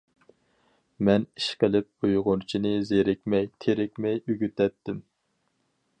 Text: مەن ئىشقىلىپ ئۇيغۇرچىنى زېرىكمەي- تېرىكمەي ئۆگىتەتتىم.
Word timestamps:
مەن 1.09 1.27
ئىشقىلىپ 1.41 2.09
ئۇيغۇرچىنى 2.09 2.73
زېرىكمەي- 2.93 3.47
تېرىكمەي 3.67 4.21
ئۆگىتەتتىم. 4.25 5.07